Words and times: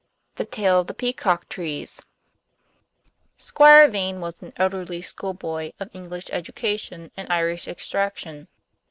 THE 0.37 0.47
TALE 0.47 0.79
OF 0.81 0.87
THE 0.87 0.95
PEACOCK 0.95 1.47
TREES 1.47 2.01
Squire 3.37 3.87
Vane 3.87 4.19
was 4.19 4.41
an 4.41 4.51
elderly 4.57 5.03
schoolboy 5.03 5.73
of 5.79 5.91
English 5.93 6.25
education 6.31 7.11
and 7.15 7.31
Irish 7.31 7.67
extraction. 7.67 8.47